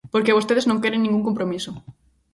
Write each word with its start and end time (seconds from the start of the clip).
Porque 0.13 0.35
vostedes 0.37 0.67
non 0.67 0.81
queren 0.83 1.01
ningún 1.03 1.23
compromiso. 1.27 1.71